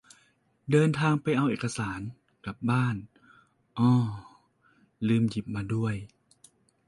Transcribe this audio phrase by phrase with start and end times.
[0.71, 1.99] เดินทางไปเอาเอกสาร
[2.45, 2.95] กลับบ้าน
[3.77, 3.91] อ่อ
[5.07, 5.95] ลืมหยิบมาด้วย